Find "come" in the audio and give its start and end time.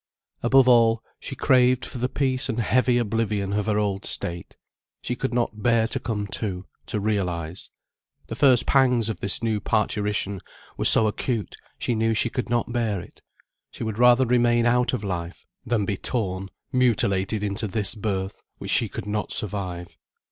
5.99-6.25